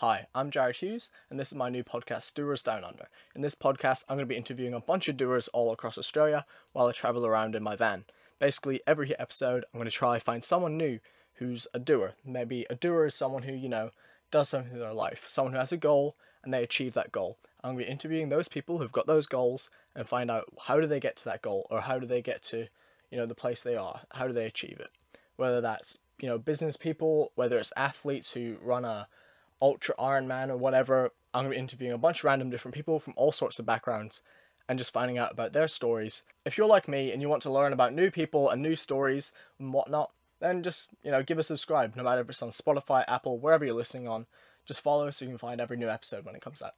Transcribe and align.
Hi, 0.00 0.26
I'm 0.34 0.50
Jared 0.50 0.76
Hughes, 0.76 1.10
and 1.30 1.40
this 1.40 1.48
is 1.48 1.56
my 1.56 1.70
new 1.70 1.82
podcast, 1.82 2.34
Doers 2.34 2.62
Down 2.62 2.84
Under. 2.84 3.08
In 3.34 3.40
this 3.40 3.54
podcast, 3.54 4.04
I'm 4.06 4.18
going 4.18 4.26
to 4.26 4.28
be 4.28 4.36
interviewing 4.36 4.74
a 4.74 4.80
bunch 4.80 5.08
of 5.08 5.16
doers 5.16 5.48
all 5.48 5.72
across 5.72 5.96
Australia 5.96 6.44
while 6.74 6.86
I 6.86 6.92
travel 6.92 7.24
around 7.24 7.54
in 7.54 7.62
my 7.62 7.76
van. 7.76 8.04
Basically, 8.38 8.82
every 8.86 9.18
episode, 9.18 9.64
I'm 9.72 9.78
going 9.78 9.86
to 9.86 9.90
try 9.90 10.18
find 10.18 10.44
someone 10.44 10.76
new 10.76 10.98
who's 11.36 11.66
a 11.72 11.78
doer. 11.78 12.12
Maybe 12.26 12.66
a 12.68 12.74
doer 12.74 13.06
is 13.06 13.14
someone 13.14 13.44
who, 13.44 13.54
you 13.54 13.70
know, 13.70 13.88
does 14.30 14.50
something 14.50 14.74
in 14.74 14.80
their 14.80 14.92
life, 14.92 15.24
someone 15.28 15.54
who 15.54 15.60
has 15.60 15.72
a 15.72 15.78
goal 15.78 16.14
and 16.44 16.52
they 16.52 16.62
achieve 16.62 16.92
that 16.92 17.10
goal. 17.10 17.38
I'm 17.64 17.70
going 17.70 17.78
to 17.78 17.86
be 17.86 17.90
interviewing 17.90 18.28
those 18.28 18.48
people 18.48 18.76
who've 18.76 18.92
got 18.92 19.06
those 19.06 19.24
goals 19.24 19.70
and 19.94 20.06
find 20.06 20.30
out 20.30 20.44
how 20.66 20.78
do 20.78 20.86
they 20.86 21.00
get 21.00 21.16
to 21.16 21.24
that 21.24 21.40
goal 21.40 21.66
or 21.70 21.80
how 21.80 21.98
do 21.98 22.06
they 22.06 22.20
get 22.20 22.42
to, 22.42 22.66
you 23.10 23.16
know, 23.16 23.24
the 23.24 23.34
place 23.34 23.62
they 23.62 23.76
are. 23.76 24.02
How 24.10 24.26
do 24.26 24.34
they 24.34 24.44
achieve 24.44 24.78
it? 24.78 24.90
Whether 25.36 25.62
that's, 25.62 26.00
you 26.20 26.28
know, 26.28 26.36
business 26.36 26.76
people, 26.76 27.32
whether 27.34 27.58
it's 27.58 27.72
athletes 27.78 28.34
who 28.34 28.56
run 28.60 28.84
a 28.84 29.08
ultra 29.60 29.94
Ironman 29.96 30.48
or 30.48 30.56
whatever. 30.56 31.12
I'm 31.32 31.44
going 31.44 31.52
to 31.52 31.56
be 31.56 31.60
interviewing 31.60 31.92
a 31.92 31.98
bunch 31.98 32.20
of 32.20 32.24
random 32.24 32.50
different 32.50 32.74
people 32.74 32.98
from 32.98 33.14
all 33.16 33.32
sorts 33.32 33.58
of 33.58 33.66
backgrounds 33.66 34.20
and 34.68 34.78
just 34.78 34.92
finding 34.92 35.18
out 35.18 35.32
about 35.32 35.52
their 35.52 35.68
stories. 35.68 36.22
If 36.44 36.58
you're 36.58 36.66
like 36.66 36.88
me 36.88 37.12
and 37.12 37.22
you 37.22 37.28
want 37.28 37.42
to 37.42 37.50
learn 37.50 37.72
about 37.72 37.92
new 37.92 38.10
people 38.10 38.50
and 38.50 38.62
new 38.62 38.74
stories 38.76 39.32
and 39.58 39.72
whatnot, 39.72 40.10
then 40.40 40.62
just, 40.62 40.90
you 41.02 41.10
know, 41.10 41.22
give 41.22 41.38
a 41.38 41.42
subscribe, 41.42 41.96
no 41.96 42.02
matter 42.02 42.20
if 42.20 42.28
it's 42.28 42.42
on 42.42 42.50
Spotify, 42.50 43.04
Apple, 43.08 43.38
wherever 43.38 43.64
you're 43.64 43.74
listening 43.74 44.08
on. 44.08 44.26
Just 44.66 44.80
follow 44.80 45.10
so 45.10 45.24
you 45.24 45.30
can 45.30 45.38
find 45.38 45.60
every 45.60 45.76
new 45.76 45.88
episode 45.88 46.24
when 46.24 46.34
it 46.34 46.42
comes 46.42 46.60
out. 46.60 46.74